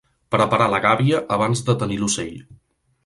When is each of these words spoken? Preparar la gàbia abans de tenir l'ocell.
Preparar 0.35 0.67
la 0.73 0.79
gàbia 0.85 1.19
abans 1.37 1.61
de 1.69 1.77
tenir 1.85 2.01
l'ocell. 2.05 2.33